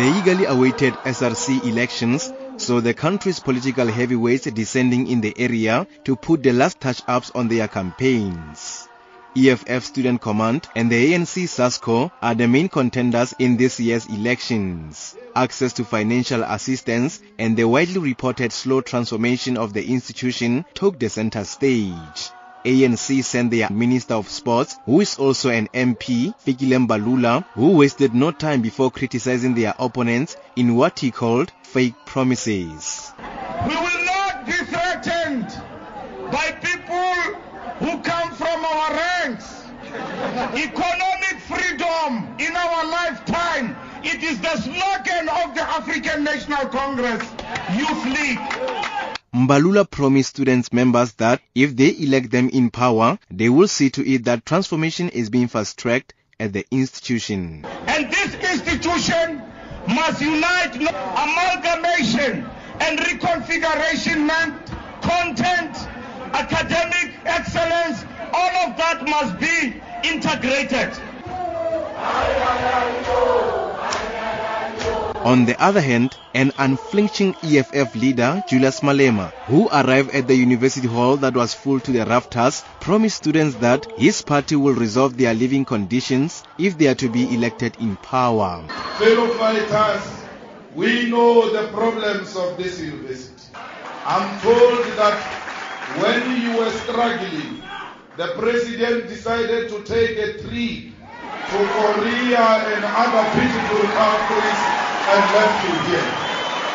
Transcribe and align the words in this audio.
The 0.00 0.18
eagerly 0.18 0.46
awaited 0.46 0.94
SRC 1.04 1.62
elections 1.66 2.32
saw 2.56 2.80
the 2.80 2.94
country's 2.94 3.38
political 3.38 3.86
heavyweights 3.86 4.46
descending 4.46 5.08
in 5.08 5.20
the 5.20 5.38
area 5.38 5.86
to 6.04 6.16
put 6.16 6.42
the 6.42 6.54
last 6.54 6.80
touch-ups 6.80 7.30
on 7.34 7.48
their 7.48 7.68
campaigns. 7.68 8.88
EFF 9.36 9.84
Student 9.84 10.22
Command 10.22 10.66
and 10.74 10.90
the 10.90 11.12
ANC 11.12 11.46
SASCO 11.46 12.10
are 12.22 12.34
the 12.34 12.48
main 12.48 12.70
contenders 12.70 13.34
in 13.38 13.58
this 13.58 13.78
year's 13.78 14.06
elections. 14.06 15.16
Access 15.36 15.74
to 15.74 15.84
financial 15.84 16.44
assistance 16.44 17.20
and 17.38 17.54
the 17.54 17.68
widely 17.68 17.98
reported 17.98 18.52
slow 18.54 18.80
transformation 18.80 19.58
of 19.58 19.74
the 19.74 19.86
institution 19.86 20.64
took 20.72 20.98
the 20.98 21.10
center 21.10 21.44
stage. 21.44 22.30
ANC 22.64 23.24
sent 23.24 23.50
their 23.50 23.70
Minister 23.70 24.14
of 24.14 24.28
Sports, 24.28 24.78
who 24.84 25.00
is 25.00 25.18
also 25.18 25.50
an 25.50 25.68
MP, 25.72 26.34
Fikile 26.44 27.44
who 27.54 27.76
wasted 27.76 28.14
no 28.14 28.30
time 28.30 28.60
before 28.62 28.90
criticizing 28.90 29.54
their 29.54 29.74
opponents 29.78 30.36
in 30.56 30.76
what 30.76 30.98
he 30.98 31.10
called 31.10 31.52
fake 31.62 31.94
promises. 32.04 33.12
We 33.66 33.74
will 33.74 34.04
not 34.04 34.46
be 34.46 34.52
threatened 34.52 35.46
by 36.30 36.52
people 36.62 37.40
who 37.78 37.98
come 38.02 38.32
from 38.34 38.64
our 38.64 38.92
ranks. 38.92 39.64
Economic 40.54 41.40
freedom 41.48 42.34
in 42.38 42.54
our 42.56 42.84
lifetime. 42.84 43.76
It 44.02 44.22
is 44.22 44.40
the 44.40 44.56
slogan 44.56 45.28
of 45.28 45.54
the 45.54 45.62
African 45.62 46.24
National 46.24 46.66
Congress 46.68 47.22
Youth 47.74 48.04
League. 48.06 48.59
Mbalula 49.40 49.90
promised 49.90 50.28
students 50.28 50.70
members 50.70 51.12
that 51.12 51.40
if 51.54 51.74
they 51.74 51.96
elect 51.96 52.30
them 52.30 52.50
in 52.50 52.68
power, 52.68 53.18
they 53.30 53.48
will 53.48 53.68
see 53.68 53.88
to 53.88 54.06
it 54.06 54.24
that 54.26 54.44
transformation 54.44 55.08
is 55.08 55.30
being 55.30 55.48
fast-tracked 55.48 56.12
at 56.38 56.52
the 56.52 56.66
institution. 56.70 57.64
And 57.86 58.12
this 58.12 58.34
institution 58.34 59.40
must 59.88 60.20
unite 60.20 60.76
amalgamation 60.76 62.44
and 62.80 62.98
reconfiguration 62.98 64.26
meant 64.26 64.66
content, 65.00 65.74
academic 66.34 67.14
excellence, 67.24 68.04
all 68.34 68.68
of 68.68 68.76
that 68.76 69.08
must 69.08 69.40
be 69.40 69.80
integrated. 70.06 70.92
On 75.22 75.44
the 75.44 75.62
other 75.62 75.82
hand, 75.82 76.16
an 76.32 76.50
unflinching 76.56 77.36
EFF 77.42 77.94
leader, 77.94 78.42
Julius 78.48 78.80
Malema, 78.80 79.30
who 79.48 79.68
arrived 79.68 80.14
at 80.14 80.26
the 80.26 80.34
university 80.34 80.88
hall 80.88 81.18
that 81.18 81.34
was 81.34 81.52
full 81.52 81.78
to 81.80 81.92
the 81.92 82.06
rafters, 82.06 82.64
promised 82.80 83.18
students 83.18 83.56
that 83.56 83.86
his 83.98 84.22
party 84.22 84.56
will 84.56 84.72
resolve 84.72 85.18
their 85.18 85.34
living 85.34 85.66
conditions 85.66 86.42
if 86.56 86.78
they 86.78 86.86
are 86.86 86.94
to 86.94 87.10
be 87.10 87.34
elected 87.34 87.76
in 87.80 87.96
power. 87.96 88.64
Fellow 88.96 89.28
fighters, 89.34 90.24
we 90.74 91.10
know 91.10 91.50
the 91.52 91.68
problems 91.68 92.34
of 92.34 92.56
this 92.56 92.80
university. 92.80 93.52
I'm 94.06 94.40
told 94.40 94.86
that 94.96 95.20
when 96.00 96.40
you 96.40 96.56
were 96.56 96.70
struggling, 96.70 97.62
the 98.16 98.28
president 98.38 99.06
decided 99.08 99.68
to 99.68 99.82
take 99.82 100.16
a 100.16 100.32
trip 100.40 100.94
to 101.50 101.58
Korea 101.76 102.40
and 102.72 102.84
other 102.84 103.24
beautiful 103.38 103.86
countries 103.92 104.79
and 105.12 105.34
left 105.34 105.64
you 105.64 105.74
here. 105.92 106.30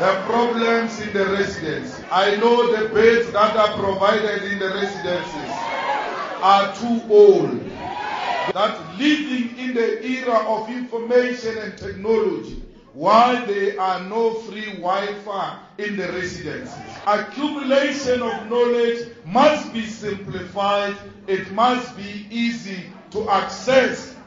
The 0.00 0.22
problems 0.26 1.00
in 1.00 1.12
the 1.14 1.26
residence. 1.32 2.00
I 2.12 2.36
know 2.36 2.76
the 2.76 2.88
beds 2.94 3.32
that 3.32 3.56
are 3.56 3.76
provided 3.78 4.52
in 4.52 4.58
the 4.58 4.68
residences 4.68 5.54
are 6.42 6.74
too 6.76 7.00
old. 7.08 7.58
That 8.52 8.98
living 8.98 9.58
in 9.58 9.74
the 9.74 10.04
era 10.04 10.38
of 10.46 10.68
information 10.68 11.56
and 11.58 11.76
technology, 11.78 12.62
why 12.92 13.44
there 13.46 13.80
are 13.80 14.02
no 14.02 14.34
free 14.34 14.74
Wi-Fi 14.74 15.58
in 15.78 15.96
the 15.96 16.12
residences. 16.12 16.78
Accumulation 17.06 18.20
of 18.20 18.50
knowledge 18.50 19.08
must 19.24 19.72
be 19.72 19.86
simplified. 19.86 20.94
It 21.26 21.50
must 21.52 21.96
be 21.96 22.26
easy 22.30 22.84
to 23.12 23.28
access 23.30 24.17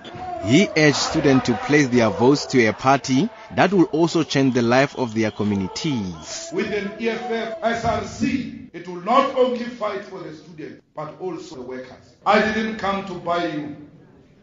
he 0.43 0.67
urged 0.75 0.95
students 0.95 1.45
to 1.45 1.53
place 1.53 1.87
their 1.89 2.09
votes 2.09 2.45
to 2.47 2.65
a 2.65 2.73
party 2.73 3.29
that 3.55 3.71
will 3.71 3.85
also 3.85 4.23
change 4.23 4.53
the 4.53 4.61
life 4.61 4.97
of 4.97 5.13
their 5.13 5.31
communities. 5.31 6.49
With 6.51 6.71
an 6.73 6.91
EFF 6.99 7.61
SRC, 7.61 8.69
it 8.73 8.87
will 8.87 9.01
not 9.01 9.35
only 9.35 9.65
fight 9.65 10.03
for 10.05 10.19
the 10.19 10.33
students, 10.33 10.81
but 10.95 11.19
also 11.19 11.55
the 11.55 11.61
workers. 11.61 12.15
I 12.25 12.41
didn't 12.41 12.77
come 12.77 13.05
to 13.05 13.13
buy 13.13 13.47
you. 13.47 13.75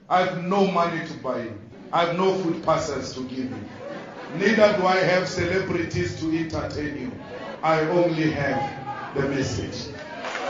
I 0.08 0.24
have 0.24 0.44
no 0.44 0.66
money 0.70 1.06
to 1.06 1.14
buy 1.14 1.42
you. 1.42 1.58
I 1.92 2.06
have 2.06 2.16
no 2.16 2.34
food 2.34 2.62
parcels 2.62 3.14
to 3.14 3.22
give 3.22 3.50
you. 3.50 3.64
Neither 4.36 4.76
do 4.76 4.86
I 4.86 4.96
have 4.96 5.26
celebrities 5.26 6.20
to 6.20 6.38
entertain 6.38 6.98
you. 7.00 7.12
I 7.62 7.80
only 7.80 8.30
have 8.30 9.14
the 9.14 9.28
message. 9.28 9.92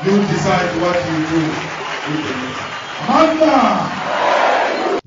You 0.04 0.16
decide 0.26 0.81
what 0.82 0.97
you 0.97 1.26
do 1.26 1.41
with 2.12 2.28
the 2.28 2.37
message. 2.37 4.38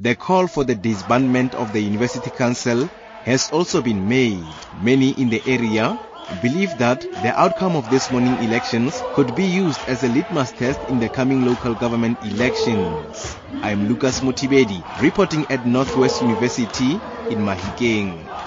The 0.02 0.16
call 0.16 0.48
for 0.48 0.64
the 0.64 0.74
disbandment 0.74 1.54
of 1.54 1.74
the 1.74 1.80
University 1.80 2.32
Council 2.32 2.90
has 3.24 3.48
also 3.52 3.84
been 3.84 4.08
made. 4.08 4.56
Many 4.74 5.12
in 5.12 5.30
the 5.30 5.40
area 5.46 5.96
believe 6.40 6.80
that 6.80 7.06
the 7.22 7.40
outcome 7.40 7.76
of 7.76 7.88
this 7.92 8.10
morning 8.10 8.42
elections 8.42 9.04
could 9.14 9.36
be 9.36 9.44
used 9.44 9.88
as 9.88 10.02
a 10.04 10.08
litmus 10.10 10.54
test 10.54 10.80
in 10.86 10.98
the 10.98 11.08
coming 11.08 11.46
local 11.46 11.76
government 11.76 12.18
elections. 12.24 13.38
I 13.62 13.70
am 13.70 13.88
Lucas 13.88 14.22
Mothibedi, 14.22 14.82
reporting 15.00 15.46
at 15.52 15.64
Northwest 15.68 16.20
University 16.24 17.00
in 17.30 17.38
Mahikeng. 17.38 18.41